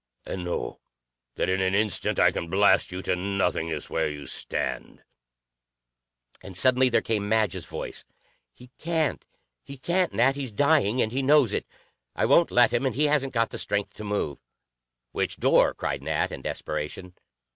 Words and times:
And 0.25 0.43
know 0.43 0.79
that 1.35 1.47
in 1.47 1.61
an 1.61 1.75
instant 1.75 2.17
I 2.19 2.31
can 2.31 2.49
blast 2.49 2.91
you 2.91 3.03
to 3.03 3.15
nothingness 3.15 3.87
where 3.87 4.09
you 4.09 4.25
stand!" 4.25 5.03
And 6.41 6.57
suddenly 6.57 6.89
there 6.89 7.03
came 7.03 7.29
Madge's 7.29 7.67
voice, 7.67 8.03
"He 8.51 8.71
can't! 8.79 9.23
He 9.63 9.77
can't, 9.77 10.11
Nat. 10.13 10.35
He's 10.35 10.51
dying, 10.51 10.99
and 11.03 11.11
he 11.11 11.21
knows 11.21 11.53
it. 11.53 11.67
I 12.15 12.25
won't 12.25 12.49
let 12.49 12.73
him, 12.73 12.83
and 12.83 12.95
he 12.95 13.05
hasn't 13.05 13.33
got 13.35 13.51
the 13.51 13.59
strength 13.59 13.93
to 13.93 14.03
move." 14.03 14.39
"Which 15.11 15.37
door?" 15.37 15.75
cried 15.75 16.01
Nat 16.01 16.31
in 16.31 16.41
desperation. 16.41 17.13